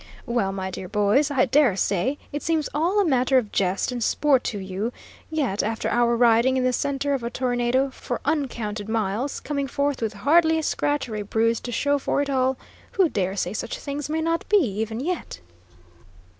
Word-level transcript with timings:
"Well, 0.25 0.51
my 0.51 0.71
dear 0.71 0.89
boys, 0.89 1.29
I 1.29 1.45
dare 1.45 1.75
say 1.75 2.17
it 2.31 2.41
seems 2.41 2.67
all 2.73 2.99
a 2.99 3.05
matter 3.05 3.37
of 3.37 3.51
jest 3.51 3.91
and 3.91 4.03
sport 4.03 4.43
to 4.45 4.57
you; 4.57 4.91
yet, 5.29 5.61
after 5.61 5.89
our 5.91 6.15
riding 6.17 6.57
in 6.57 6.63
the 6.63 6.73
centre 6.73 7.13
of 7.13 7.21
a 7.23 7.29
tornado 7.29 7.91
for 7.91 8.19
uncounted 8.25 8.89
miles, 8.89 9.39
coming 9.39 9.67
forth 9.67 10.01
with 10.01 10.13
hardly 10.13 10.57
a 10.57 10.63
scratch 10.63 11.07
or 11.07 11.15
a 11.17 11.21
bruise 11.21 11.59
to 11.59 11.71
show 11.71 11.99
for 11.99 12.19
it 12.19 12.31
all, 12.31 12.57
who 12.93 13.09
dare 13.09 13.35
say 13.35 13.53
such 13.53 13.77
things 13.77 14.09
may 14.09 14.21
not 14.21 14.49
be, 14.49 14.57
even 14.57 14.99
yet?" 14.99 15.39